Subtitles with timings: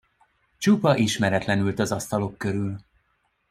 [0.57, 2.77] Csupa ismeretlen ült az asztalok körül.